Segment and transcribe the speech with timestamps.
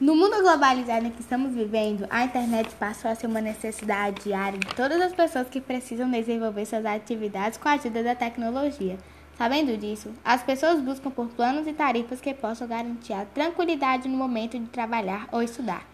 [0.00, 4.58] No mundo globalizado em que estamos vivendo, a internet passou a ser uma necessidade diária
[4.58, 8.96] de todas as pessoas que precisam desenvolver suas atividades com a ajuda da tecnologia.
[9.36, 14.16] Sabendo disso, as pessoas buscam por planos e tarifas que possam garantir a tranquilidade no
[14.16, 15.86] momento de trabalhar ou estudar.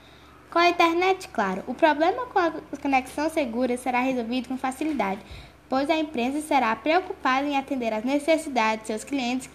[0.53, 5.21] Com a internet, claro, o problema com a conexão segura será resolvido com facilidade,
[5.69, 9.51] pois a empresa será preocupada em atender às necessidades de seus clientes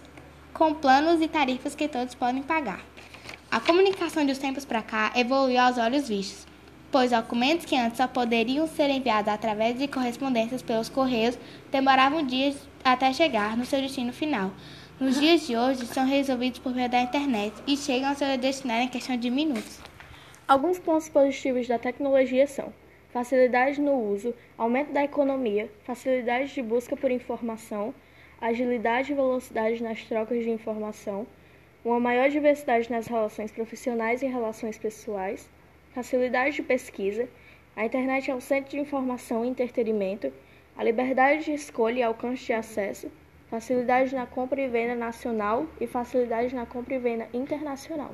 [0.52, 2.91] com planos e tarifas que todos podem pagar.
[3.52, 6.46] A comunicação de uns tempos para cá evoluiu aos olhos vistos,
[6.90, 11.38] pois documentos que antes só poderiam ser enviados através de correspondências pelos correios
[11.70, 14.52] demoravam dias até chegar no seu destino final.
[14.98, 18.86] Nos dias de hoje, são resolvidos por meio da internet e chegam ao seu destinatário
[18.86, 19.80] em questão de minutos.
[20.48, 22.72] Alguns pontos positivos da tecnologia são
[23.12, 27.94] facilidade no uso, aumento da economia, facilidade de busca por informação,
[28.40, 31.26] agilidade e velocidade nas trocas de informação,
[31.84, 35.48] uma maior diversidade nas relações profissionais e relações pessoais,
[35.92, 37.28] facilidade de pesquisa,
[37.74, 40.32] a internet é o centro de informação e entretenimento,
[40.76, 43.10] a liberdade de escolha e alcance de acesso,
[43.50, 48.10] facilidade na compra e venda nacional e facilidade na compra e venda internacional.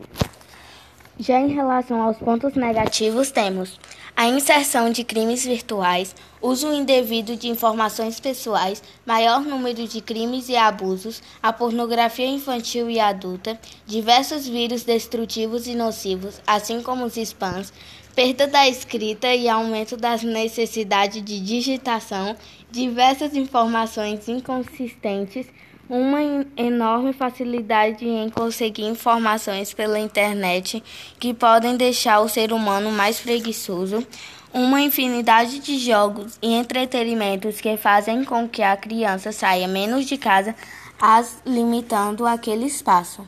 [1.20, 3.80] Já em relação aos pontos negativos, temos
[4.14, 10.54] a inserção de crimes virtuais, uso indevido de informações pessoais, maior número de crimes e
[10.54, 17.72] abusos, a pornografia infantil e adulta, diversos vírus destrutivos e nocivos, assim como os spams,
[18.14, 22.36] perda da escrita e aumento das necessidades de digitação,
[22.70, 25.46] diversas informações inconsistentes
[25.88, 26.20] uma
[26.56, 30.82] enorme facilidade em conseguir informações pela internet
[31.18, 34.06] que podem deixar o ser humano mais preguiçoso,
[34.52, 40.16] uma infinidade de jogos e entretenimentos que fazem com que a criança saia menos de
[40.16, 40.54] casa,
[41.00, 43.26] as limitando aquele espaço.